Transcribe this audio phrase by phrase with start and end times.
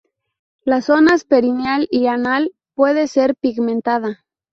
[0.63, 4.25] Las zonas perineal y anal puede ser pigmentada.